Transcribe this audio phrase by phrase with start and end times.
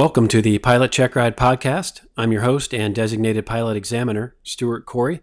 [0.00, 2.06] Welcome to the Pilot Check Ride podcast.
[2.16, 5.20] I'm your host and designated pilot examiner, Stuart Corey.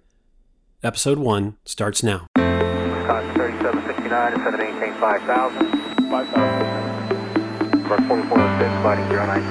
[0.83, 2.27] Episode 1 starts now.
[2.35, 5.65] Wisconsin 3769, instead of maintain 5000.
[6.11, 6.29] 5000.
[7.89, 9.49] Number 4406, sliding 090.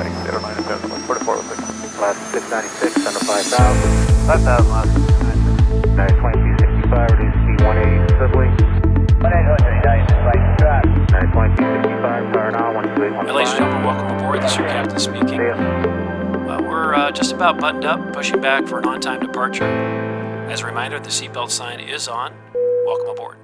[0.00, 0.64] Heading 090,
[1.04, 2.00] 4406.
[2.00, 3.52] Last 696, under 5000.
[4.24, 5.60] 5000, last 696.
[6.00, 8.48] 2265, reduce speed 180, Sibley.
[11.20, 13.38] 2265, fire now, 128, Hey, ladies and gentlemen, welcome aboard.
[13.40, 13.69] This is your
[14.70, 15.40] captain speaking.
[15.40, 19.64] Uh, we're uh, just about buttoned up, pushing back for an on time departure.
[20.48, 22.32] As a reminder, the seatbelt sign is on.
[22.86, 23.36] Welcome aboard.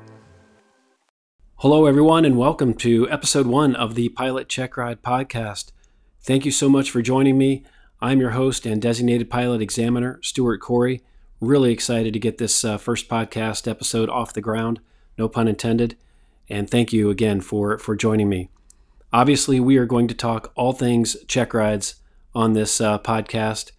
[1.57, 5.73] Hello, everyone, and welcome to episode one of the Pilot Check Ride podcast.
[6.21, 7.65] Thank you so much for joining me.
[8.01, 11.03] I'm your host and designated pilot examiner, Stuart Corey.
[11.41, 14.81] Really excited to get this uh, first podcast episode off the ground,
[15.19, 15.97] no pun intended.
[16.49, 18.49] And thank you again for, for joining me.
[19.17, 21.95] Obviously, we are going to talk all things check rides
[22.35, 23.73] on this uh, podcast,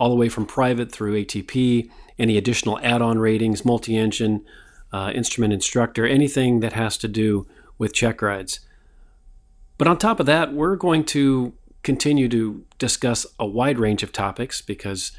[0.00, 4.44] all the way from private through ATP, any additional add on ratings, multi engine,
[4.92, 7.46] uh, instrument instructor, anything that has to do
[7.78, 8.58] with check rides.
[9.78, 11.52] But on top of that, we're going to
[11.84, 15.12] continue to discuss a wide range of topics because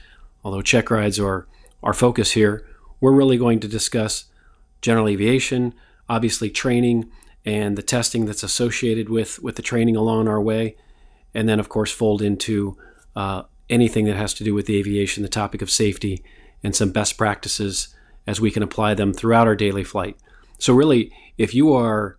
[0.44, 1.48] although check rides are
[1.82, 2.68] our focus here,
[3.00, 4.26] we're really going to discuss
[4.82, 5.74] general aviation,
[6.10, 7.10] obviously training
[7.46, 10.76] and the testing that's associated with with the training along our way,
[11.34, 12.78] and then of course fold into
[13.16, 16.24] uh, anything that has to do with the aviation, the topic of safety,
[16.64, 17.96] and some best practices
[18.28, 20.16] as we can apply them throughout our daily flight.
[20.60, 22.18] So really, if you are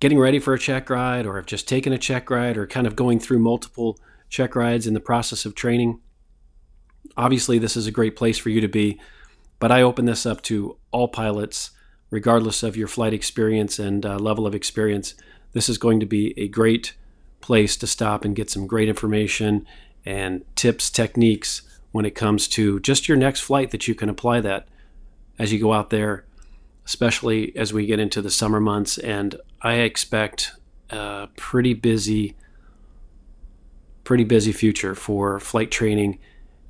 [0.00, 2.86] getting ready for a check ride, or have just taken a check ride, or kind
[2.86, 6.00] of going through multiple check rides in the process of training,
[7.16, 8.98] obviously this is a great place for you to be.
[9.58, 11.70] But I open this up to all pilots
[12.10, 15.14] regardless of your flight experience and uh, level of experience,
[15.52, 16.94] this is going to be a great
[17.40, 19.66] place to stop and get some great information
[20.04, 24.40] and tips, techniques when it comes to just your next flight that you can apply
[24.40, 24.66] that
[25.38, 26.24] as you go out there,
[26.84, 28.98] especially as we get into the summer months.
[28.98, 30.52] And I expect
[30.90, 32.36] a pretty busy,
[34.02, 36.18] pretty busy future for flight training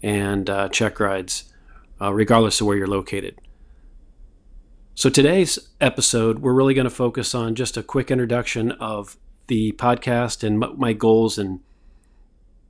[0.02, 1.52] and uh, check rides,
[2.00, 3.40] uh, regardless of where you're located.
[4.96, 9.16] So, today's episode, we're really going to focus on just a quick introduction of
[9.48, 11.58] the podcast and my goals and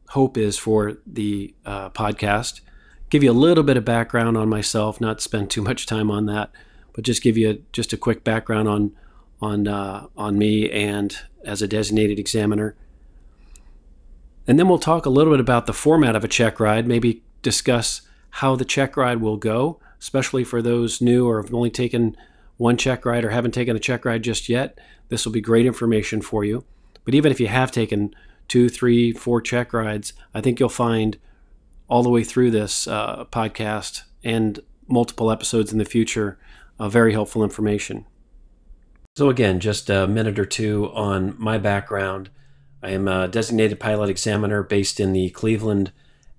[0.09, 2.63] hope is for the uh, podcast.
[3.11, 6.25] Give you a little bit of background on myself, not spend too much time on
[6.25, 6.51] that,
[6.95, 8.97] but just give you just a quick background on
[9.43, 12.75] on uh, on me and as a designated examiner.
[14.47, 17.23] And then we'll talk a little bit about the format of a check ride, maybe
[17.43, 22.15] discuss how the check ride will go especially for those new or have only taken
[22.59, 24.78] one check ride or haven't taken a check ride just yet.
[25.09, 26.62] This will be great information for you.
[27.06, 28.15] But even if you have taken
[28.47, 31.16] two, three, four check rides, I think you'll find
[31.88, 36.38] all the way through this uh, podcast and multiple episodes in the future
[36.78, 38.04] uh, very helpful information.
[39.16, 42.28] So, again, just a minute or two on my background.
[42.82, 45.92] I am a designated pilot examiner based in the Cleveland,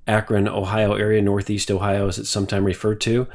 [0.06, 3.28] Akron, Ohio area, Northeast Ohio, as it's sometimes referred to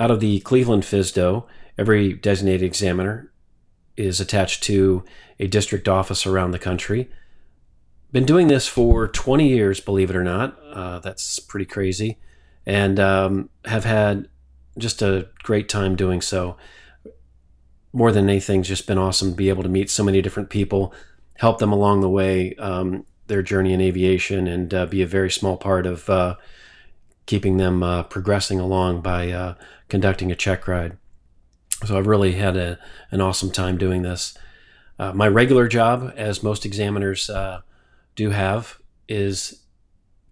[0.00, 1.44] out of the Cleveland FSDO,
[1.76, 3.30] every designated examiner
[3.98, 5.04] is attached to
[5.38, 7.10] a district office around the country.
[8.10, 10.58] Been doing this for 20 years, believe it or not.
[10.72, 12.18] Uh, that's pretty crazy.
[12.64, 14.28] And um, have had
[14.78, 16.56] just a great time doing so.
[17.92, 20.94] More than anything, just been awesome to be able to meet so many different people,
[21.36, 25.30] help them along the way, um, their journey in aviation, and uh, be a very
[25.30, 26.36] small part of uh,
[27.26, 29.54] keeping them uh, progressing along by uh,
[29.90, 30.96] conducting a check ride.
[31.84, 32.78] So I've really had a,
[33.10, 34.36] an awesome time doing this.
[34.98, 37.60] Uh, my regular job, as most examiners uh,
[38.14, 38.78] do have,
[39.08, 39.64] is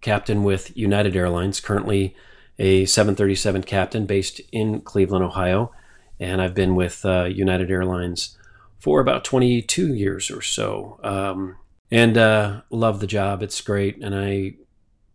[0.01, 2.15] captain with United Airlines, currently
[2.59, 5.73] a 737 captain based in Cleveland, Ohio.
[6.21, 8.37] And I've been with uh, United Airlines
[8.79, 11.01] for about 22 years or so.
[11.03, 11.57] Um,
[11.91, 13.43] and uh, love the job.
[13.43, 14.03] It's great.
[14.03, 14.55] And I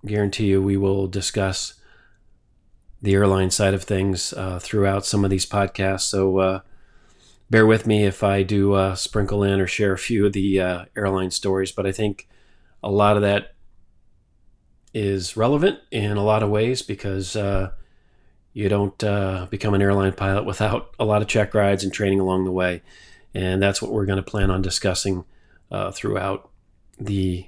[0.05, 1.75] guarantee you we will discuss
[3.03, 6.03] the airline side of things uh, throughout some of these podcasts.
[6.03, 6.59] So uh,
[7.49, 10.61] bear with me if I do uh, sprinkle in or share a few of the
[10.61, 12.29] uh, airline stories, but I think
[12.81, 13.55] a lot of that
[14.93, 17.71] is relevant in a lot of ways because uh,
[18.53, 22.21] you don't uh, become an airline pilot without a lot of check rides and training
[22.21, 22.81] along the way.
[23.33, 25.25] And that's what we're going to plan on discussing
[25.91, 26.51] throughout
[26.99, 27.47] the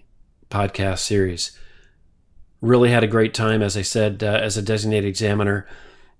[0.50, 1.58] podcast series
[2.62, 3.62] really had a great time.
[3.62, 5.68] As I said, uh, as a designated examiner,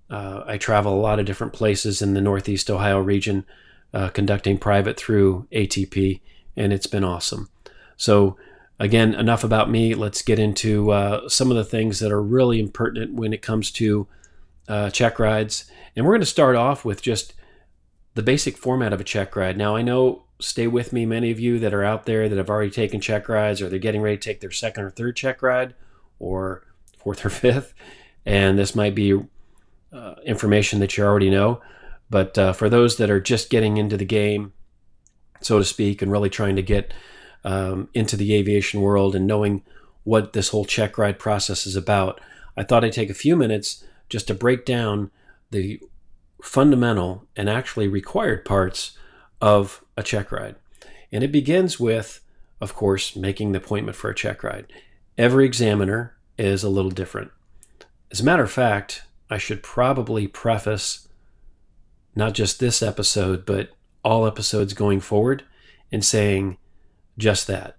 [0.08, 3.44] uh, I travel a lot of different places in the Northeast Ohio region,
[3.92, 6.20] uh, conducting private through ATP,
[6.56, 7.48] and it's been awesome.
[7.96, 8.36] So,
[8.78, 9.94] again, enough about me.
[9.94, 13.70] Let's get into uh, some of the things that are really impertinent when it comes
[13.72, 14.06] to
[14.68, 15.70] uh, check rides.
[15.94, 17.32] And we're going to start off with just
[18.14, 19.56] the basic format of a check ride.
[19.56, 22.50] Now, I know, stay with me, many of you that are out there that have
[22.50, 25.42] already taken check rides or they're getting ready to take their second or third check
[25.42, 25.74] ride
[26.18, 26.64] or
[26.98, 27.74] fourth or fifth.
[28.24, 29.20] And this might be
[29.92, 31.60] uh, information that you already know.
[32.10, 34.52] But uh, for those that are just getting into the game,
[35.40, 36.92] so to speak, and really trying to get
[37.44, 39.62] um, into the aviation world and knowing
[40.04, 42.20] what this whole check ride process is about,
[42.56, 45.10] I thought I'd take a few minutes just to break down
[45.50, 45.80] the
[46.42, 48.96] fundamental and actually required parts
[49.40, 50.56] of a check ride.
[51.10, 52.20] And it begins with,
[52.60, 54.72] of course, making the appointment for a check ride.
[55.18, 57.30] Every examiner is a little different.
[58.10, 61.08] As a matter of fact, I should probably preface
[62.14, 63.70] not just this episode, but
[64.04, 65.42] all episodes going forward
[65.90, 66.58] in saying
[67.16, 67.76] just that.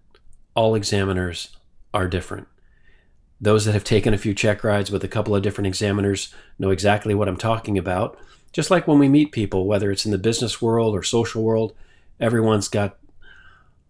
[0.56, 1.56] All examiners
[1.94, 2.48] are different.
[3.40, 6.72] Those that have taken a few check rides with a couple of different examiners know
[6.72, 8.18] exactly what I'm talking about.
[8.52, 11.76] Just like when we meet people, whether it's in the business world or social world,
[12.20, 12.98] everyone's got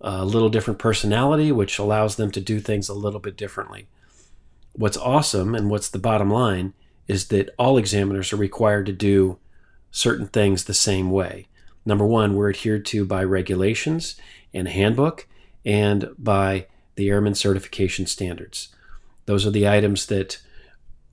[0.01, 3.87] a little different personality, which allows them to do things a little bit differently.
[4.73, 6.73] What's awesome and what's the bottom line
[7.07, 9.39] is that all examiners are required to do
[9.91, 11.47] certain things the same way.
[11.85, 14.15] Number one, we're adhered to by regulations
[14.53, 15.27] and handbook
[15.65, 18.69] and by the Airman Certification Standards.
[19.25, 20.41] Those are the items that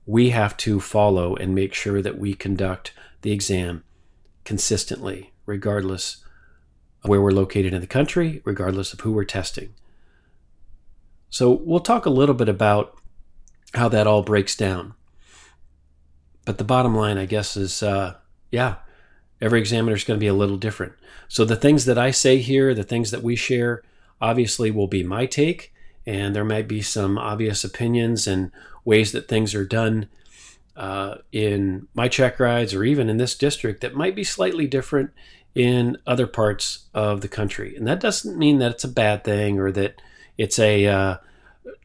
[0.05, 3.83] we have to follow and make sure that we conduct the exam
[4.43, 6.23] consistently, regardless
[7.07, 9.73] where we're located in the country, regardless of who we're testing.
[11.29, 12.97] So, we'll talk a little bit about
[13.73, 14.93] how that all breaks down.
[16.45, 18.15] But the bottom line, I guess, is uh,
[18.51, 18.75] yeah,
[19.41, 20.93] every examiner is going to be a little different.
[21.27, 23.83] So, the things that I say here, the things that we share,
[24.21, 25.73] obviously will be my take
[26.05, 28.51] and there might be some obvious opinions and
[28.83, 30.07] ways that things are done
[30.75, 35.11] uh, in my check rides or even in this district that might be slightly different
[35.55, 37.75] in other parts of the country.
[37.75, 40.01] And that doesn't mean that it's a bad thing or that
[40.37, 41.17] it's a uh,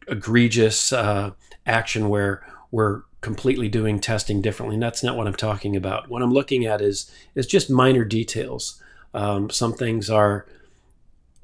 [0.09, 1.31] egregious uh,
[1.65, 4.75] action where we're completely doing testing differently.
[4.75, 6.09] And that's not what I'm talking about.
[6.09, 8.83] What I'm looking at is is just minor details.
[9.15, 10.47] Um, some things are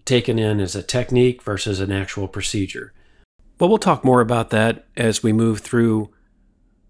[0.05, 2.93] taken in as a technique versus an actual procedure.
[3.59, 6.11] But we'll talk more about that as we move through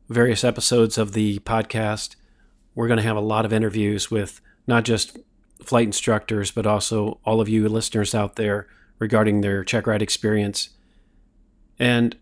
[0.09, 2.17] various episodes of the podcast.
[2.75, 5.19] We're going to have a lot of interviews with not just
[5.63, 8.67] flight instructors, but also all of you listeners out there
[8.99, 10.71] regarding their check ride experience.
[11.79, 12.17] And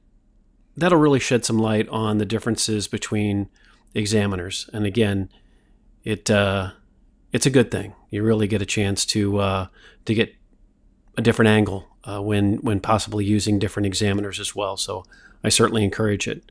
[0.77, 3.49] that'll really shed some light on the differences between
[3.95, 4.69] examiners.
[4.73, 5.31] And again,
[6.03, 6.73] it uh,
[7.33, 7.95] it's a good thing.
[8.11, 9.67] You really get a chance to uh,
[10.05, 10.35] to get
[11.17, 14.77] a different angle uh, when when possibly using different examiners as well.
[14.77, 15.05] So
[15.43, 16.51] I certainly encourage it.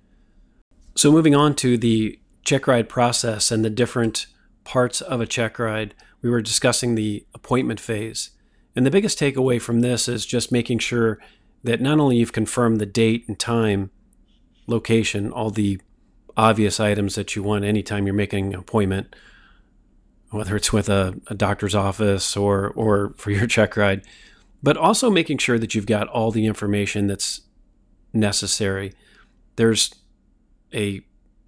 [0.95, 4.27] So moving on to the check ride process and the different
[4.63, 8.31] parts of a check ride, we were discussing the appointment phase.
[8.75, 11.19] And the biggest takeaway from this is just making sure
[11.63, 13.91] that not only you've confirmed the date and time,
[14.65, 15.79] location, all the
[16.35, 19.15] obvious items that you want anytime you're making an appointment,
[20.31, 24.01] whether it's with a, a doctor's office or or for your check ride,
[24.63, 27.41] but also making sure that you've got all the information that's
[28.13, 28.93] necessary.
[29.57, 29.93] There's
[30.73, 31.01] a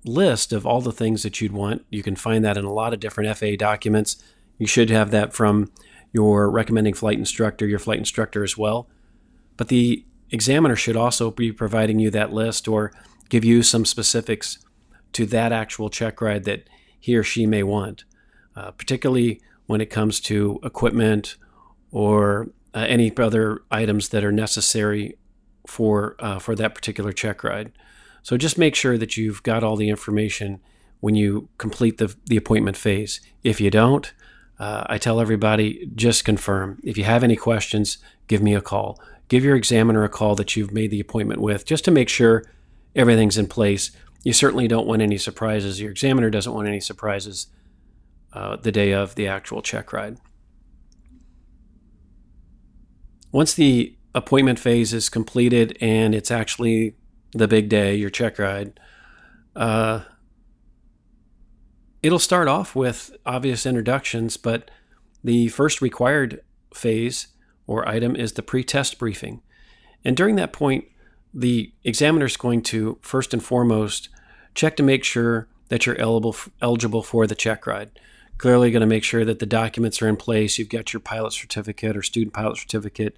[0.04, 1.84] list of all the things that you'd want.
[1.90, 4.22] You can find that in a lot of different FAA documents.
[4.58, 5.72] You should have that from
[6.14, 8.88] your recommending flight instructor, your flight instructor as well.
[9.58, 12.92] But the examiner should also be providing you that list or
[13.30, 14.60] give you some specifics
[15.14, 16.70] to that actual check ride that
[17.00, 18.04] he or she may want,
[18.56, 21.36] uh, particularly when it comes to equipment
[21.92, 25.18] or uh, any other items that are necessary
[25.68, 27.72] for uh, for that particular check ride.
[28.24, 30.60] So just make sure that you've got all the information
[31.00, 33.22] when you complete the the appointment phase.
[33.44, 34.14] If you don't,
[34.60, 36.80] uh, I tell everybody just confirm.
[36.84, 37.98] If you have any questions,
[38.28, 39.00] give me a call.
[39.28, 42.46] Give your examiner a call that you've made the appointment with, just to make sure
[42.96, 43.92] everything's in place.
[44.24, 45.82] You certainly don't want any surprises.
[45.82, 47.48] Your examiner doesn't want any surprises
[48.34, 50.18] uh, the day of the actual check ride.
[53.32, 56.96] Once the appointment phase is completed and it's actually
[57.34, 58.80] the big day, your check ride,
[59.56, 60.02] uh,
[62.06, 64.70] it'll start off with obvious introductions, but
[65.24, 66.40] the first required
[66.72, 67.30] phase
[67.66, 69.42] or item is the pre-test briefing.
[70.04, 70.86] And during that point,
[71.34, 74.10] the examiner is going to first and foremost
[74.54, 77.90] check to make sure that you're eligible eligible for the check ride.
[78.38, 80.60] Clearly, going to make sure that the documents are in place.
[80.60, 83.18] You've got your pilot certificate or student pilot certificate,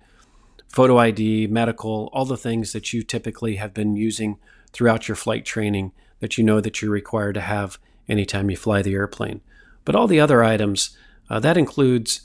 [0.69, 4.37] photo ID, medical, all the things that you typically have been using
[4.71, 5.91] throughout your flight training
[6.21, 7.77] that you know that you're required to have
[8.07, 9.41] anytime you fly the airplane.
[9.85, 10.97] But all the other items,
[11.29, 12.21] uh, that includes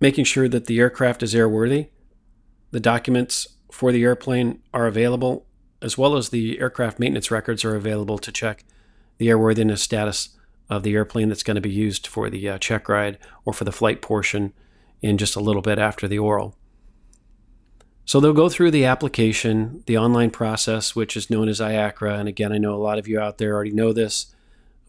[0.00, 1.88] making sure that the aircraft is airworthy,
[2.70, 5.46] the documents for the airplane are available,
[5.82, 8.64] as well as the aircraft maintenance records are available to check
[9.18, 10.30] the airworthiness status
[10.70, 13.64] of the airplane that's going to be used for the uh, check ride or for
[13.64, 14.52] the flight portion
[15.00, 16.54] in just a little bit after the oral.
[18.04, 22.18] So they'll go through the application, the online process, which is known as IACRA.
[22.18, 24.34] And again, I know a lot of you out there already know this,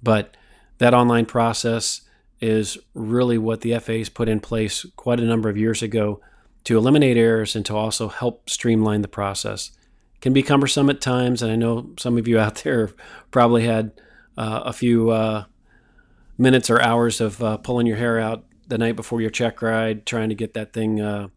[0.02, 0.36] but
[0.80, 2.02] that online process
[2.42, 6.22] is really what the FAA's put in place quite a number of years ago
[6.64, 9.72] to eliminate errors and to also help streamline the process.
[10.16, 12.92] It can be cumbersome at times, and I know some of you out there
[13.32, 13.92] probably had
[14.38, 15.46] uh, a few uh,
[16.38, 20.06] minutes or hours of uh, pulling your hair out the night before your check ride,
[20.06, 21.28] trying to get that thing uh,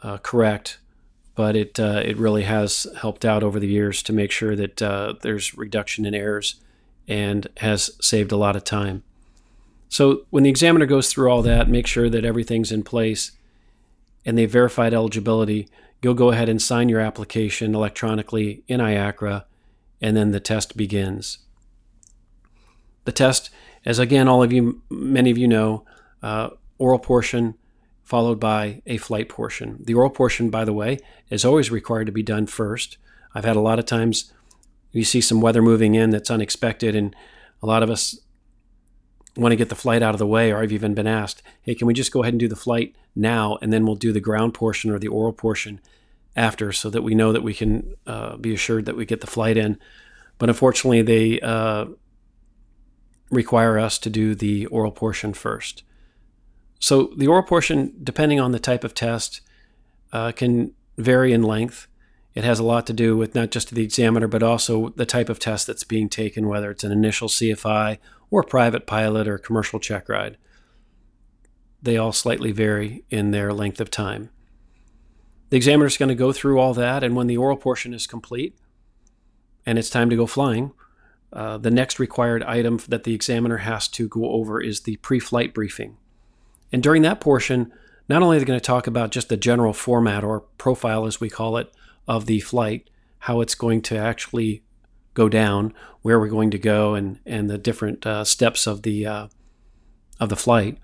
[0.00, 0.78] uh, correct.
[1.34, 5.18] But it uh, it really has helped out over the years to make sure that
[5.22, 6.60] there's reduction in errors
[7.06, 9.02] and has saved a lot of time.
[9.88, 13.32] So when the examiner goes through all that, make sure that everything's in place
[14.24, 15.68] and they've verified eligibility,
[16.02, 19.44] you'll go ahead and sign your application electronically in IACRA,
[20.00, 21.38] and then the test begins.
[23.04, 23.50] The test,
[23.84, 25.84] as again, all of you, many of you know,
[26.22, 27.54] uh, oral portion
[28.02, 29.82] followed by a flight portion.
[29.84, 30.98] The oral portion, by the way,
[31.30, 32.98] is always required to be done first.
[33.34, 34.32] I've had a lot of times
[34.96, 37.14] you see some weather moving in that's unexpected, and
[37.62, 38.18] a lot of us
[39.36, 41.74] want to get the flight out of the way, or I've even been asked, hey,
[41.74, 44.20] can we just go ahead and do the flight now, and then we'll do the
[44.20, 45.80] ground portion or the oral portion
[46.36, 49.26] after, so that we know that we can uh, be assured that we get the
[49.26, 49.78] flight in.
[50.38, 51.86] But unfortunately, they uh,
[53.30, 55.82] require us to do the oral portion first.
[56.80, 59.40] So the oral portion, depending on the type of test,
[60.12, 61.88] uh, can vary in length.
[62.34, 65.28] It has a lot to do with not just the examiner, but also the type
[65.28, 67.98] of test that's being taken, whether it's an initial CFI
[68.30, 70.36] or private pilot or commercial check ride.
[71.80, 74.30] They all slightly vary in their length of time.
[75.50, 78.06] The examiner is going to go through all that, and when the oral portion is
[78.08, 78.58] complete
[79.64, 80.72] and it's time to go flying,
[81.32, 85.20] uh, the next required item that the examiner has to go over is the pre
[85.20, 85.96] flight briefing.
[86.72, 87.72] And during that portion,
[88.08, 91.20] not only are they going to talk about just the general format or profile, as
[91.20, 91.72] we call it,
[92.06, 94.62] of the flight, how it's going to actually
[95.14, 99.06] go down, where we're going to go, and and the different uh, steps of the
[99.06, 99.28] uh,
[100.20, 100.78] of the flight.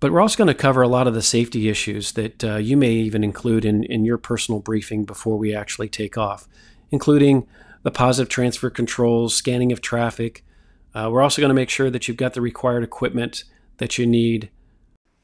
[0.00, 2.76] But we're also going to cover a lot of the safety issues that uh, you
[2.76, 6.48] may even include in, in your personal briefing before we actually take off,
[6.90, 7.46] including
[7.84, 10.44] the positive transfer controls, scanning of traffic.
[10.92, 13.44] Uh, we're also going to make sure that you've got the required equipment
[13.76, 14.50] that you need.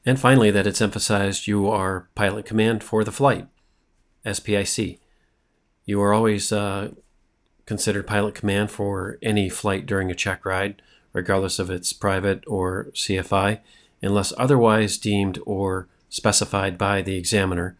[0.05, 3.47] And finally, that it's emphasized you are pilot command for the flight.
[4.25, 4.99] SPIC.
[5.85, 6.91] You are always uh,
[7.65, 10.81] considered pilot command for any flight during a check ride,
[11.13, 13.59] regardless of its private or CFI,
[14.01, 17.77] unless otherwise deemed or specified by the examiner.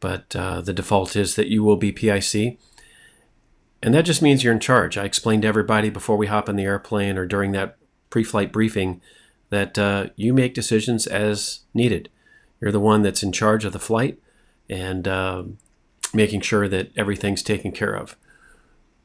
[0.00, 2.58] But uh, the default is that you will be PIC.
[3.82, 4.96] And that just means you're in charge.
[4.96, 7.76] I explained to everybody before we hop in the airplane or during that
[8.10, 9.00] pre flight briefing
[9.50, 12.08] that uh, you make decisions as needed.
[12.60, 14.18] You're the one that's in charge of the flight,
[14.70, 15.44] and uh,
[16.14, 18.16] making sure that everything's taken care of.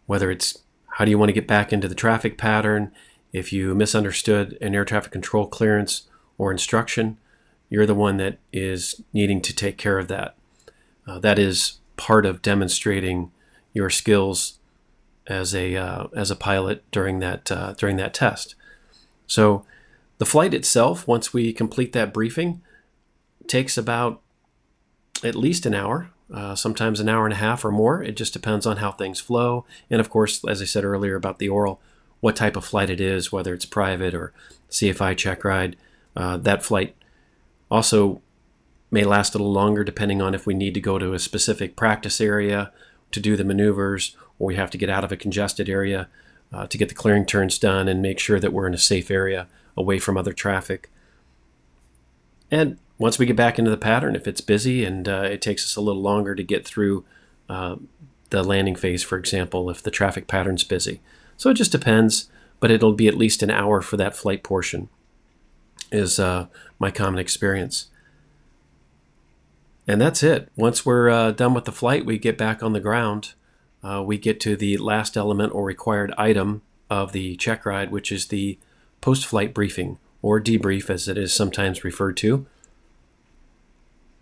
[0.06, 0.60] Whether it's
[0.94, 2.92] how do you want to get back into the traffic pattern,
[3.32, 6.04] if you misunderstood an air traffic control clearance
[6.38, 7.18] or instruction,
[7.70, 10.36] you're the one that is needing to take care of that.
[11.08, 13.32] Uh, that is part of demonstrating
[13.74, 14.60] your skills
[15.28, 18.56] as a uh, as a pilot during that uh, during that test.
[19.28, 19.64] So,
[20.18, 22.62] the flight itself, once we complete that briefing,
[23.48, 24.22] takes about
[25.24, 28.04] at least an hour, uh, sometimes an hour and a half or more.
[28.04, 29.66] It just depends on how things flow.
[29.90, 31.82] And of course, as I said earlier about the oral,
[32.20, 34.34] what type of flight it is, whether it's private or
[34.70, 35.76] CFI check ride.
[36.16, 36.96] Uh, that flight
[37.72, 38.22] also
[38.92, 41.76] may last a little longer depending on if we need to go to a specific
[41.76, 42.72] practice area
[43.12, 46.08] to do the maneuvers or we have to get out of a congested area
[46.52, 49.12] uh, to get the clearing turns done and make sure that we're in a safe
[49.12, 50.90] area away from other traffic.
[52.50, 55.64] And once we get back into the pattern, if it's busy and uh, it takes
[55.64, 57.06] us a little longer to get through
[57.48, 57.78] uh,
[58.30, 61.00] the landing phase, for example, if the traffic pattern's busy.
[61.38, 62.30] So it just depends,
[62.60, 64.90] but it'll be at least an hour for that flight portion,
[65.92, 67.88] is uh, my common experience.
[69.88, 70.50] And that's it.
[70.58, 73.34] Once we're uh, done with the flight, we get back on the ground.
[73.82, 78.12] Uh, we get to the last element or required item of the check ride, which
[78.12, 78.60] is the
[79.00, 82.46] post flight briefing, or debrief as it is sometimes referred to.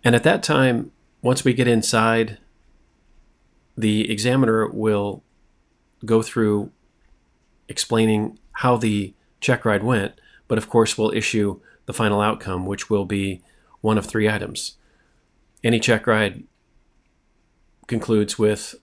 [0.04, 2.38] And at that time, once we get inside,
[3.76, 5.22] the examiner will
[6.04, 6.70] go through
[7.68, 12.90] explaining how the check ride went, but of course we'll issue the final outcome, which
[12.90, 13.42] will be
[13.80, 14.76] one of three items.
[15.62, 16.44] Any check ride
[17.86, 18.74] concludes with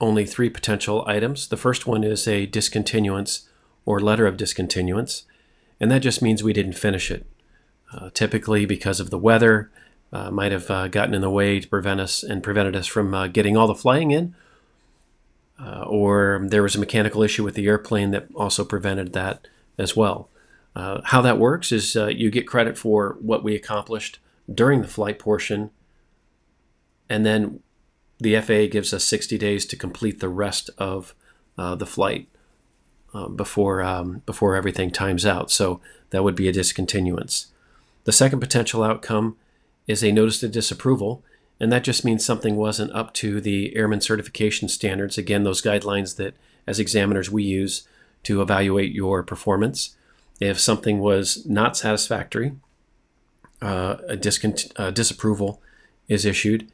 [0.00, 1.48] only three potential items.
[1.48, 3.48] The first one is a discontinuance
[3.84, 5.24] or letter of discontinuance,
[5.80, 7.26] and that just means we didn't finish it.
[7.92, 9.70] Uh, typically, because of the weather,
[10.12, 13.12] uh, might have uh, gotten in the way to prevent us and prevented us from
[13.14, 14.34] uh, getting all the flying in,
[15.60, 19.48] uh, or there was a mechanical issue with the airplane that also prevented that
[19.78, 20.28] as well.
[20.74, 24.18] Uh, how that works is you get credit for what we accomplished
[24.52, 25.70] during the flight portion,
[27.08, 27.60] and then
[28.18, 31.14] the FAA gives us 60 days to complete the rest of
[31.58, 32.28] uh, the flight
[33.14, 35.50] uh, before um, before everything times out.
[35.50, 37.48] So that would be a discontinuance.
[38.04, 39.36] The second potential outcome
[39.86, 41.22] is a notice of disapproval,
[41.60, 45.16] and that just means something wasn't up to the airman certification standards.
[45.16, 46.34] Again, those guidelines that
[46.66, 47.86] as examiners we use
[48.24, 49.96] to evaluate your performance.
[50.40, 52.56] If something was not satisfactory,
[53.62, 55.62] uh, a discont- uh, disapproval
[56.08, 56.70] is issued.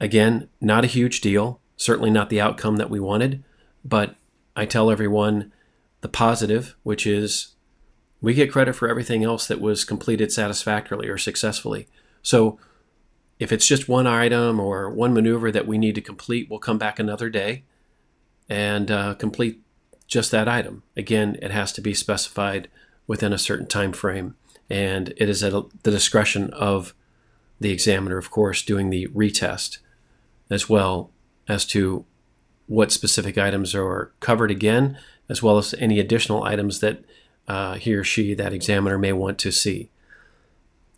[0.00, 3.42] Again, not a huge deal, certainly not the outcome that we wanted,
[3.84, 4.14] but
[4.56, 5.52] I tell everyone
[6.00, 7.48] the positive, which is
[8.20, 11.88] we get credit for everything else that was completed satisfactorily or successfully.
[12.24, 12.58] So
[13.38, 16.78] if it's just one item or one maneuver that we need to complete, we'll come
[16.78, 17.62] back another day
[18.48, 19.60] and uh, complete
[20.08, 20.82] just that item.
[20.96, 22.68] Again, it has to be specified
[23.06, 24.34] within a certain time frame,
[24.70, 25.52] and it is at
[25.82, 26.94] the discretion of
[27.60, 29.78] the examiner, of course, doing the retest
[30.50, 31.10] as well
[31.46, 32.04] as to
[32.66, 37.04] what specific items are covered again, as well as any additional items that
[37.46, 39.90] uh, he or she, that examiner, may want to see.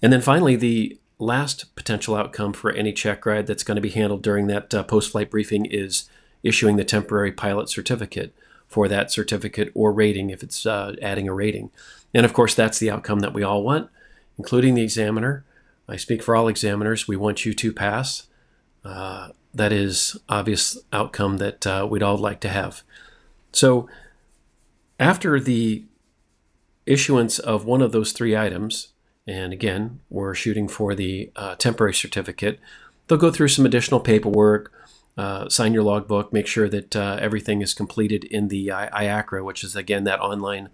[0.00, 3.90] And then finally, the last potential outcome for any check ride that's going to be
[3.90, 6.08] handled during that uh, post flight briefing is
[6.42, 8.34] issuing the temporary pilot certificate
[8.66, 11.70] for that certificate or rating if it's uh, adding a rating.
[12.12, 13.88] And of course, that's the outcome that we all want,
[14.38, 15.44] including the examiner.
[15.88, 17.06] I speak for all examiners.
[17.06, 18.26] We want you to pass.
[18.84, 22.82] Uh, that is obvious outcome that uh, we'd all like to have.
[23.52, 23.88] So
[25.00, 25.84] after the
[26.84, 28.88] issuance of one of those three items,
[29.26, 32.60] and again, we're shooting for the uh, temporary certificate,
[33.06, 34.72] they'll go through some additional paperwork,
[35.16, 39.64] uh, sign your logbook, make sure that uh, everything is completed in the IACRA, which
[39.64, 40.68] is again that online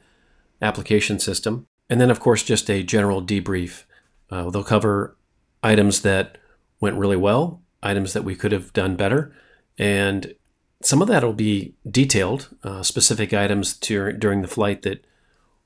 [0.61, 1.67] application system.
[1.89, 3.85] And then, of course, just a general debrief.
[4.31, 5.17] Uh, they'll cover
[5.63, 6.39] items that
[6.81, 9.35] went really well, items that we could have done better.
[9.79, 10.35] And
[10.83, 15.05] some of that will be detailed, uh, specific items to, during the flight that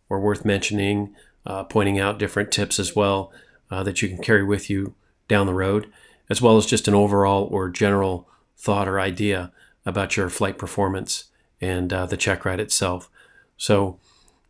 [0.08, 1.14] were worth mentioning,
[1.46, 3.32] uh, pointing out different tips as well
[3.70, 4.94] uh, that you can carry with you
[5.28, 5.90] down the road,
[6.28, 9.52] as well as just an overall or general thought or idea
[9.84, 11.24] about your flight performance
[11.60, 13.10] and uh, the check ride itself.
[13.56, 13.98] So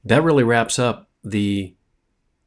[0.05, 1.75] that really wraps up the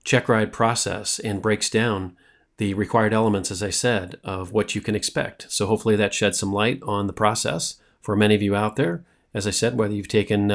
[0.04, 2.16] check ride process and breaks down
[2.58, 5.46] the required elements, as I said, of what you can expect.
[5.50, 9.04] So hopefully that sheds some light on the process for many of you out there.
[9.34, 10.52] As I said, whether you've taken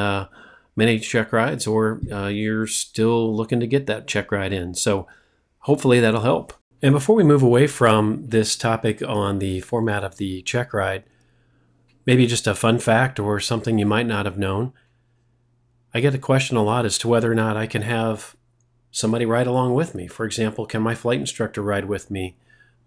[0.77, 4.75] many check rides or uh, you're still looking to get that check ride in.
[4.75, 5.07] So
[5.61, 6.53] hopefully that'll help.
[6.83, 11.05] And before we move away from this topic on the format of the check ride,
[12.07, 14.73] maybe just a fun fact or something you might not have known.
[15.95, 18.37] I get a question a lot as to whether or not I can have
[18.91, 20.07] somebody ride along with me.
[20.07, 22.37] For example, can my flight instructor ride with me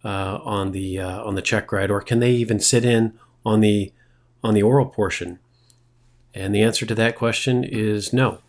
[0.04, 3.62] uh, on the uh, on the check ride, or can they even sit in on
[3.62, 3.92] the
[4.44, 5.40] on the oral portion?
[6.38, 8.40] And the answer to that question is no.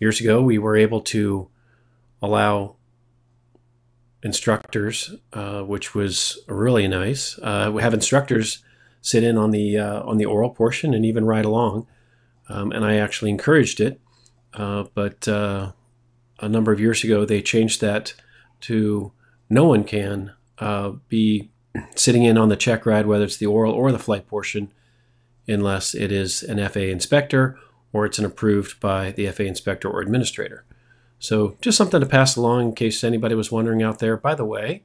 [0.00, 1.48] Years ago, we were able to
[2.22, 2.76] allow
[4.22, 7.38] instructors, uh, which was really nice.
[7.38, 8.64] Uh, we have instructors
[9.02, 11.86] sit in on the uh, on the oral portion and even ride along,
[12.48, 14.00] um, and I actually encouraged it.
[14.54, 18.14] Uh, but a number of years ago, they changed that
[18.62, 19.12] to
[19.50, 21.50] no one can uh, be
[21.94, 24.72] sitting in on the check ride, whether it's the oral or the flight portion,
[25.48, 27.58] unless it is an FAA inspector
[27.92, 30.64] or it's an approved by the FAA inspector or administrator.
[31.18, 34.16] So, just something to pass along in case anybody was wondering out there.
[34.16, 34.84] By the way,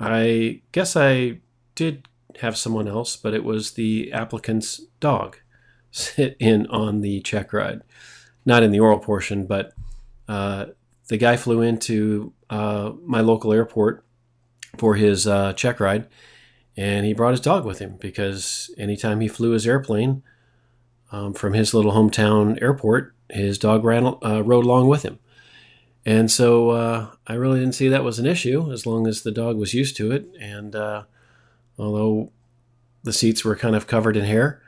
[0.00, 1.38] I guess I
[1.76, 2.08] did
[2.40, 5.38] have someone else, but it was the applicant's dog
[5.92, 7.82] sit in on the check ride.
[8.44, 9.72] Not in the oral portion, but
[10.26, 10.66] uh,
[11.08, 14.04] the guy flew into uh, my local airport
[14.78, 16.08] for his uh, check ride,
[16.76, 20.22] and he brought his dog with him because anytime he flew his airplane
[21.10, 25.18] um, from his little hometown airport, his dog ran uh, rode along with him.
[26.04, 29.30] And so uh, I really didn't see that was an issue as long as the
[29.30, 30.26] dog was used to it.
[30.40, 31.04] And uh,
[31.78, 32.32] although
[33.04, 34.60] the seats were kind of covered in hair,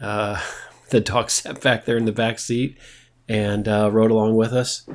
[0.00, 0.40] uh,
[0.90, 2.76] the dog sat back there in the back seat
[3.28, 4.88] and uh, rode along with us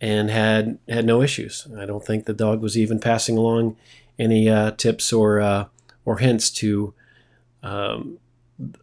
[0.00, 1.66] and had had no issues.
[1.76, 3.76] I don't think the dog was even passing along
[4.18, 5.66] any uh, tips or uh,
[6.08, 6.94] or hints to
[7.62, 8.18] um,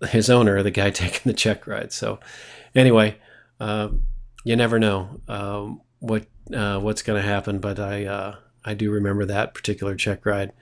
[0.09, 1.91] his owner, the guy taking the check ride.
[1.91, 2.19] So
[2.75, 3.17] anyway,
[4.45, 8.91] you never know um, what uh, what's going to happen, but I uh, I do
[8.91, 10.53] remember that particular check ride.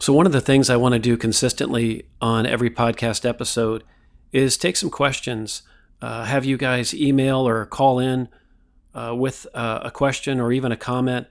[0.00, 3.84] So one of the things I want to do consistently on every podcast episode
[4.32, 5.62] is take some questions,
[6.02, 8.28] uh, have you guys email or call in
[8.94, 11.26] uh, with uh, a question or even a comment,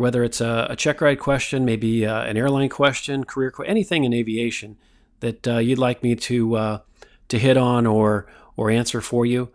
[0.00, 4.12] whether it's a, a check ride question, maybe uh, an airline question, career anything in
[4.12, 4.76] aviation
[5.20, 6.80] that you'd like me to
[7.28, 9.52] to hit on or or answer for you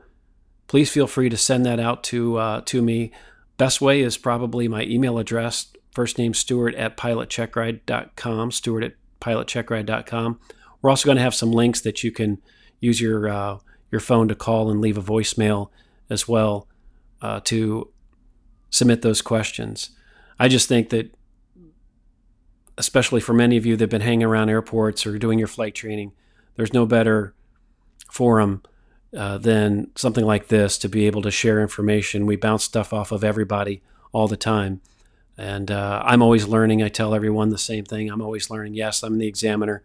[0.67, 3.11] please feel free to send that out to uh, to me.
[3.57, 10.39] Best way is probably my email address, first name Stuart at pilotcheckride.com, Stuart at pilotcheckride.com.
[10.81, 12.41] We're also going to have some links that you can
[12.79, 13.59] use your uh,
[13.91, 15.69] your phone to call and leave a voicemail
[16.09, 16.67] as well
[17.21, 17.91] uh, to
[18.69, 19.91] submit those questions.
[20.39, 21.13] I just think that,
[22.77, 25.75] especially for many of you that have been hanging around airports or doing your flight
[25.75, 26.11] training,
[26.55, 27.33] there's no better
[28.11, 28.63] forum
[29.15, 32.25] uh, than something like this to be able to share information.
[32.25, 34.81] We bounce stuff off of everybody all the time.
[35.37, 36.81] And uh, I'm always learning.
[36.81, 38.09] I tell everyone the same thing.
[38.09, 38.73] I'm always learning.
[38.73, 39.83] Yes, I'm the examiner,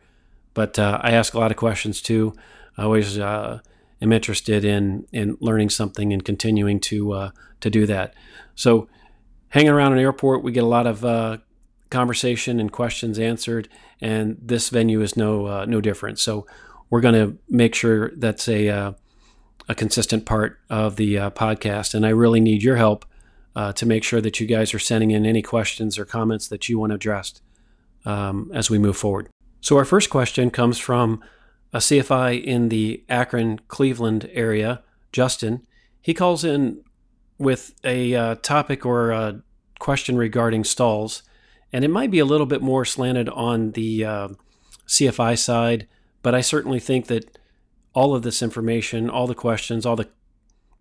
[0.55, 2.35] but uh, I ask a lot of questions too.
[2.77, 3.61] I always uh,
[4.01, 8.15] am interested in in learning something and continuing to uh, to do that.
[8.55, 8.89] So,
[9.51, 11.39] hanging around an airport, we get a lot of uh,
[11.91, 13.69] conversation and questions answered,
[14.01, 16.19] and this venue is no no different.
[16.19, 16.47] So,
[16.89, 18.95] we're going to make sure that's a
[19.71, 21.95] a consistent part of the uh, podcast.
[21.95, 23.05] And I really need your help
[23.55, 26.69] uh, to make sure that you guys are sending in any questions or comments that
[26.69, 27.41] you want addressed
[28.05, 29.29] um, as we move forward.
[29.61, 31.23] So, our first question comes from
[31.73, 34.83] a CFI in the Akron Cleveland area,
[35.13, 35.65] Justin.
[36.03, 36.83] He calls in
[37.41, 39.43] with a uh, topic or a
[39.79, 41.23] question regarding stalls,
[41.73, 44.29] and it might be a little bit more slanted on the uh,
[44.87, 45.89] CFI side,
[46.23, 47.39] but I certainly think that
[47.95, 50.09] all of this information, all the questions, all the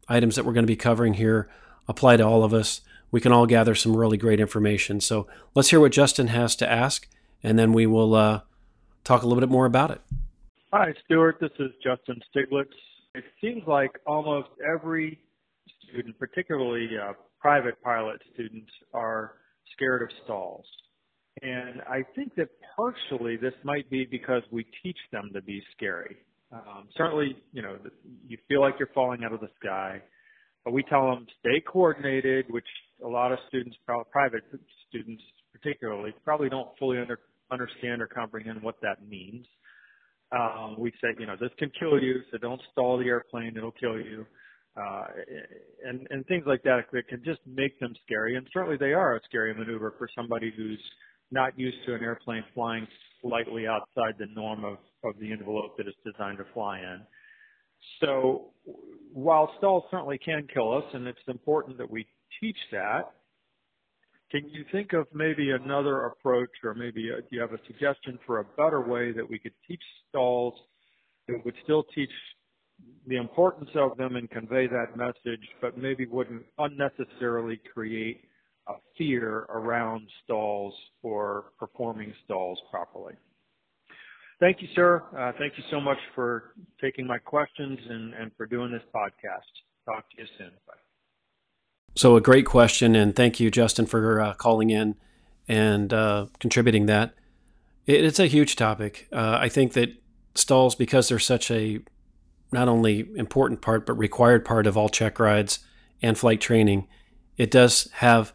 [0.09, 1.49] items that we're going to be covering here
[1.87, 2.81] apply to all of us.
[3.09, 4.99] We can all gather some really great information.
[4.99, 7.07] So let's hear what Justin has to ask,
[7.41, 8.41] and then we will uh,
[9.03, 10.01] talk a little bit more about it.
[10.73, 11.37] Hi, Stuart.
[11.39, 12.67] This is Justin Stiglitz.
[13.15, 15.19] It seems like almost every
[15.91, 19.33] student, particularly uh, private pilot students, are
[19.73, 20.65] scared of stalls.
[21.41, 26.17] And I think that partially this might be because we teach them to be scary.
[26.51, 27.77] Um, certainly, you know,
[28.27, 30.01] you feel like you're falling out of the sky,
[30.65, 32.65] but we tell them stay coordinated, which
[33.05, 33.77] a lot of students,
[34.11, 34.43] private
[34.89, 35.23] students
[35.53, 37.19] particularly, probably don't fully under,
[37.51, 39.45] understand or comprehend what that means.
[40.31, 43.71] Um, we say, you know, this can kill you, so don't stall the airplane, it'll
[43.71, 44.25] kill you.
[44.77, 45.05] Uh,
[45.85, 48.37] and, and things like that that can just make them scary.
[48.37, 50.79] And certainly they are a scary maneuver for somebody who's
[51.31, 52.87] not used to an airplane flying
[53.21, 57.01] slightly outside the norm of, of the envelope that it's designed to fly in.
[58.01, 58.51] So
[59.13, 62.07] while stalls certainly can kill us, and it's important that we
[62.39, 63.11] teach that,
[64.31, 68.19] can you think of maybe another approach or maybe a, do you have a suggestion
[68.25, 70.53] for a better way that we could teach stalls
[71.27, 72.11] that would still teach
[73.07, 78.21] the importance of them and convey that message, but maybe wouldn't unnecessarily create
[78.67, 83.15] a fear around stalls or performing stalls properly.
[84.39, 85.03] Thank you, sir.
[85.17, 89.49] Uh, thank you so much for taking my questions and, and for doing this podcast.
[89.85, 90.51] Talk to you soon.
[90.67, 90.73] Bye.
[91.95, 94.95] So, a great question, and thank you, Justin, for uh, calling in
[95.47, 97.15] and uh, contributing that.
[97.85, 99.07] It, it's a huge topic.
[99.11, 99.89] Uh, I think that
[100.35, 101.79] stalls, because they're such a
[102.51, 105.59] not only important part but required part of all check rides
[106.01, 106.87] and flight training,
[107.37, 108.33] it does have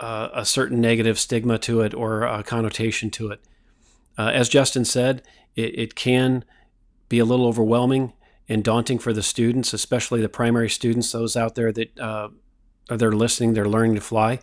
[0.00, 3.40] uh, a certain negative stigma to it or a connotation to it.
[4.18, 5.22] Uh, as Justin said,
[5.54, 6.44] it, it, can
[7.08, 8.12] be a little overwhelming
[8.48, 12.28] and daunting for the students, especially the primary students, those out there that uh,
[12.88, 14.40] are they're listening, they're learning to fly.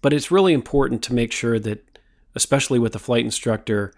[0.00, 1.98] But it's really important to make sure that,
[2.34, 3.92] especially with the flight instructor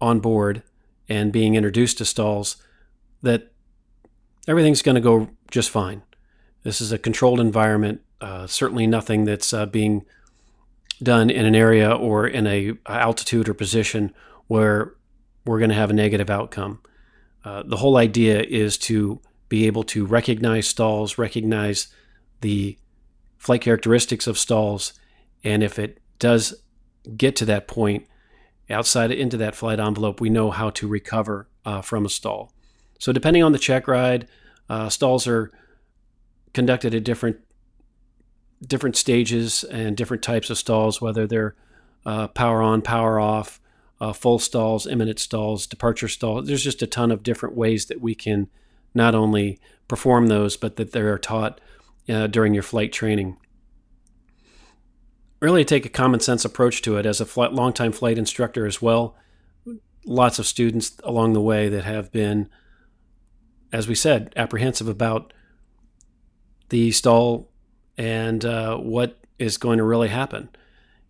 [0.00, 0.62] on board
[1.08, 2.56] and being introduced to stalls,
[3.22, 3.52] that
[4.46, 6.02] everything's going to go just fine.
[6.62, 10.04] This is a controlled environment uh, certainly nothing that's uh, being
[11.02, 14.14] done in an area or in a altitude or position
[14.46, 14.94] where
[15.44, 16.80] we're going to have a negative outcome.
[17.44, 21.88] Uh, the whole idea is to be able to recognize stalls, recognize
[22.40, 22.76] the
[23.36, 24.94] flight characteristics of stalls,
[25.44, 26.54] and if it does
[27.16, 28.06] get to that point
[28.70, 32.52] outside into that flight envelope, we know how to recover uh, from a stall.
[32.98, 34.28] So depending on the check ride,
[34.68, 35.52] uh, stalls are
[36.52, 37.38] conducted at different
[38.66, 41.54] different stages and different types of stalls, whether they're
[42.06, 43.60] uh, power on, power off,
[44.00, 46.46] uh, full stalls, imminent stalls, departure stalls.
[46.46, 48.48] There's just a ton of different ways that we can
[48.94, 51.60] not only perform those, but that they are taught
[52.08, 53.36] uh, during your flight training.
[55.40, 58.80] Really take a common sense approach to it as a flight, longtime flight instructor as
[58.80, 59.16] well.
[60.06, 62.48] Lots of students along the way that have been,
[63.72, 65.32] as we said, apprehensive about
[66.68, 67.50] the stall
[67.96, 70.48] and uh, what is going to really happen.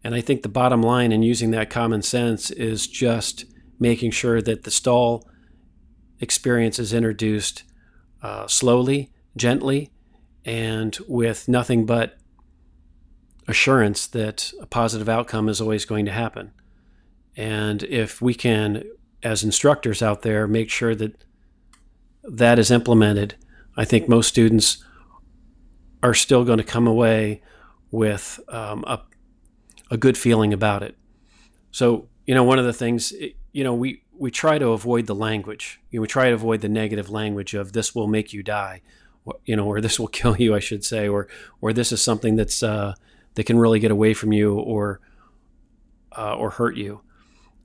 [0.04, 3.44] And I think the bottom line in using that common sense is just
[3.78, 5.28] making sure that the stall
[6.20, 7.64] experience is introduced
[8.22, 9.90] uh, slowly, gently,
[10.44, 12.18] and with nothing but
[13.48, 16.52] assurance that a positive outcome is always going to happen.
[17.36, 18.84] And if we can,
[19.22, 21.24] as instructors out there, make sure that
[22.28, 23.36] that is implemented,
[23.76, 24.84] I think most students
[26.02, 27.42] are still going to come away
[27.90, 29.00] with um, a,
[29.90, 30.96] a good feeling about it.
[31.70, 33.12] So, you know, one of the things,
[33.52, 35.80] you know, we, we try to avoid the language.
[35.90, 38.82] You know, we try to avoid the negative language of this will make you die,
[39.24, 41.28] or, you know, or this will kill you, I should say, or
[41.60, 42.94] or this is something that's uh,
[43.34, 45.00] that can really get away from you or
[46.16, 47.00] uh, or hurt you.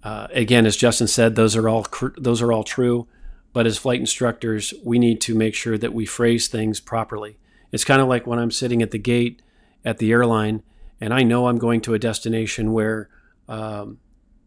[0.03, 3.07] Uh, again, as Justin said, those are all cr- those are all true.
[3.53, 7.37] But as flight instructors, we need to make sure that we phrase things properly.
[7.71, 9.41] It's kind of like when I'm sitting at the gate
[9.83, 10.63] at the airline
[10.99, 13.09] and I know I'm going to a destination where
[13.47, 13.97] um,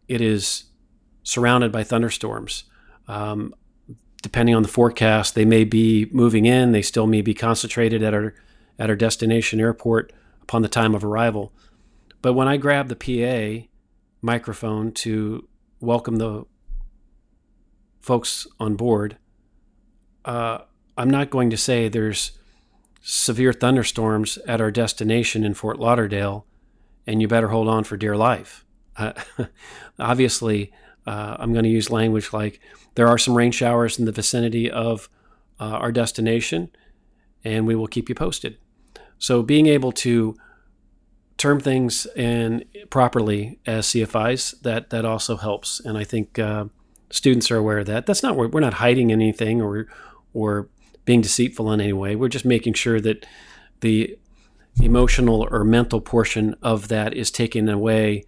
[0.07, 0.64] it is
[1.25, 2.64] surrounded by thunderstorms.
[3.09, 3.55] Um,
[4.23, 6.73] depending on the forecast, they may be moving in.
[6.73, 8.35] They still may be concentrated at our
[8.79, 10.12] at our destination airport
[10.43, 11.53] upon the time of arrival.
[12.23, 13.67] But when I grab the PA
[14.23, 15.47] microphone to
[15.81, 16.45] welcome the
[18.05, 19.17] folks on board,
[20.27, 20.59] uh,
[20.97, 22.33] I'm not going to say there's
[23.01, 26.47] severe thunderstorms at our destination in Fort Lauderdale,
[27.07, 28.64] and you better hold on for dear life.
[28.97, 29.12] Uh,
[29.99, 30.71] obviously,
[31.07, 32.61] uh, I'm going to use language like
[32.95, 35.09] there are some rain showers in the vicinity of
[35.59, 36.71] uh, our destination,
[37.43, 38.59] and we will keep you posted.
[39.19, 40.37] So, being able to
[41.38, 46.67] term things and properly as CFIs that that also helps, and I think uh,
[47.14, 48.07] students are aware of that.
[48.07, 49.87] That's not we're not hiding anything or
[50.33, 50.68] or
[51.05, 52.16] being deceitful in any way.
[52.16, 53.24] We're just making sure that
[53.81, 54.18] the
[54.83, 58.24] emotional or mental portion of that is taken away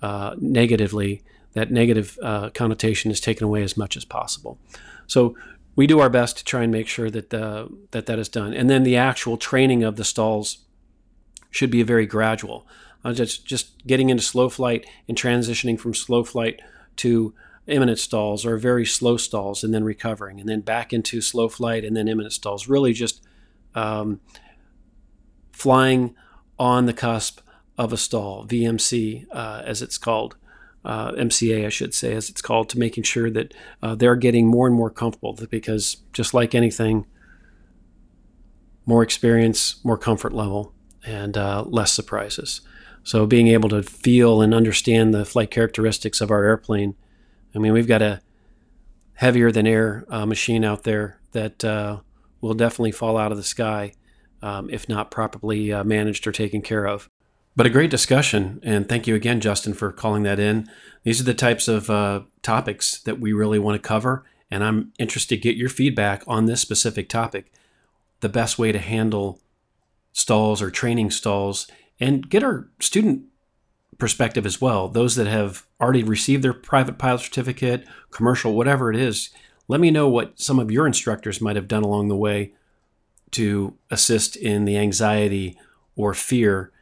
[0.00, 1.22] uh, negatively.
[1.52, 4.58] That negative uh, connotation is taken away as much as possible.
[5.06, 5.36] So
[5.76, 8.54] we do our best to try and make sure that uh, that that is done.
[8.54, 10.58] And then the actual training of the stalls
[11.50, 12.66] should be a very gradual.
[13.04, 16.60] Uh, just just getting into slow flight and transitioning from slow flight
[16.96, 17.34] to
[17.70, 21.84] imminent stalls or very slow stalls and then recovering and then back into slow flight
[21.84, 22.68] and then imminent stalls.
[22.68, 23.24] Really just
[23.74, 24.20] um,
[25.52, 26.14] flying
[26.58, 27.40] on the cusp
[27.78, 30.36] of a stall, VMC uh, as it's called.
[30.82, 33.52] Uh, MCA, I should say, as it's called, to making sure that
[33.82, 37.04] uh, they're getting more and more comfortable because just like anything,
[38.86, 40.72] more experience, more comfort level,
[41.04, 42.62] and uh, less surprises.
[43.02, 46.94] So being able to feel and understand the flight characteristics of our airplane
[47.54, 48.20] I mean, we've got a
[49.14, 52.00] heavier than air uh, machine out there that uh,
[52.40, 53.92] will definitely fall out of the sky
[54.42, 57.08] um, if not properly uh, managed or taken care of.
[57.56, 60.70] But a great discussion, and thank you again, Justin, for calling that in.
[61.02, 64.92] These are the types of uh, topics that we really want to cover, and I'm
[64.98, 67.52] interested to get your feedback on this specific topic.
[68.20, 69.40] The best way to handle
[70.12, 71.66] stalls or training stalls,
[71.98, 73.24] and get our student
[74.00, 74.88] perspective as well.
[74.88, 79.30] Those that have already received their private pilot certificate, commercial, whatever it is,
[79.68, 82.52] let me know what some of your instructors might have done along the way
[83.32, 85.56] to assist in the anxiety
[85.94, 86.72] or fear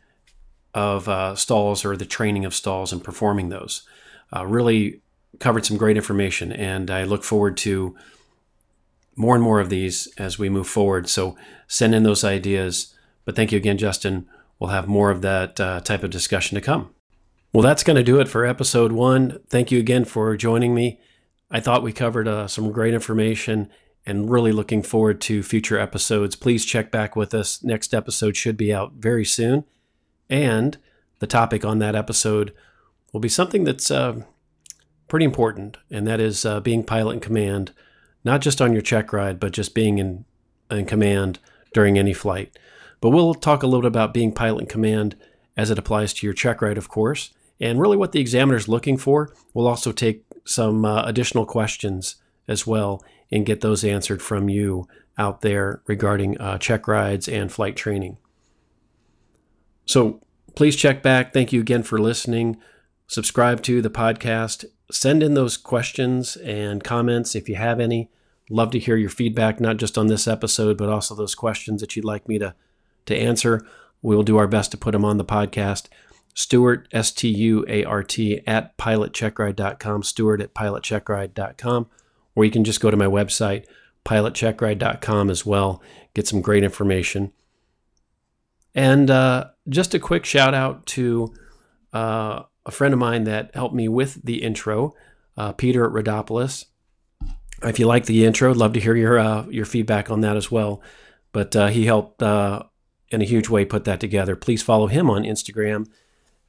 [0.73, 3.83] of uh, stalls or the training of stalls and performing those.
[4.35, 5.01] Uh, really
[5.39, 7.97] covered some great information, and I look forward to
[9.17, 11.09] more and more of these as we move forward.
[11.09, 12.95] So send in those ideas.
[13.25, 14.27] But thank you again, Justin.
[14.59, 16.95] We'll have more of that uh, type of discussion to come.
[17.53, 19.41] Well, that's going to do it for episode one.
[19.49, 21.01] Thank you again for joining me.
[21.51, 23.71] I thought we covered uh, some great information
[24.05, 26.37] and really looking forward to future episodes.
[26.37, 27.63] Please check back with us.
[27.65, 29.65] Next episode should be out very soon.
[30.29, 30.77] And
[31.21, 32.53] the topic on that episode
[33.15, 34.25] will be something that's uh,
[35.09, 37.73] pretty important, and that is uh, being pilot in command,
[38.25, 40.27] not just on your check ride, but just being in,
[40.71, 41.39] in command
[41.73, 42.59] during any flight.
[43.01, 45.17] But we'll talk a little bit about being pilot in command
[45.57, 48.69] as it applies to your check ride, of course, and really what the examiner is
[48.69, 49.33] looking for.
[49.55, 52.17] We'll also take some uh, additional questions
[52.47, 57.53] as well and get those answered from you out there regarding uh, check rides and
[57.53, 58.17] flight training.
[59.85, 60.21] So
[60.55, 61.33] please check back.
[61.33, 62.57] Thank you again for listening.
[63.07, 64.65] Subscribe to the podcast.
[64.91, 68.11] Send in those questions and comments if you have any.
[68.51, 71.97] Love to hear your feedback, not just on this episode, but also those questions that
[71.97, 72.55] you'd like me to,
[73.07, 73.67] to answer.
[74.01, 75.89] We'll do our best to put them on the podcast.
[76.39, 81.89] Stuart, S T U A R T, at pilotcheckride.com, Stuart at pilotcheckride.com,
[82.37, 83.65] or you can just go to my website,
[84.05, 85.83] pilotcheckride.com as well,
[86.15, 87.33] get some great information.
[88.73, 91.35] And uh, just a quick shout out to
[91.93, 94.95] uh, a friend of mine that helped me with the intro,
[95.37, 96.67] uh, Peter Rodopoulos.
[97.65, 100.37] If you like the intro, I'd love to hear your uh, your feedback on that
[100.37, 100.83] as well.
[101.33, 102.63] But uh, he helped uh,
[103.09, 104.37] in a huge way put that together.
[104.37, 105.89] Please follow him on Instagram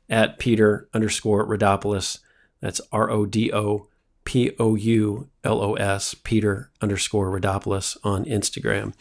[0.09, 2.19] at Peter underscore Rodopoulos.
[2.61, 3.87] That's R O D O
[4.25, 8.93] P O U L O S, Peter underscore Rodopoulos on Instagram.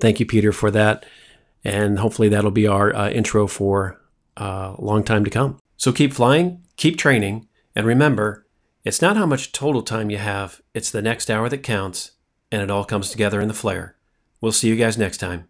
[0.00, 1.06] Thank you, Peter, for that.
[1.62, 4.00] And hopefully that'll be our uh, intro for
[4.36, 5.58] a uh, long time to come.
[5.76, 8.46] So keep flying, keep training, and remember,
[8.84, 12.12] it's not how much total time you have, it's the next hour that counts,
[12.52, 13.96] and it all comes together in the flare.
[14.40, 15.48] We'll see you guys next time.